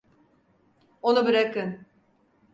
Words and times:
Onu 1.01 1.25
bırakın! 1.25 1.85